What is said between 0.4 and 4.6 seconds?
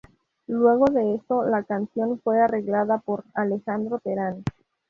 Luego de esto, la canción fue arreglada por Alejandro Terán.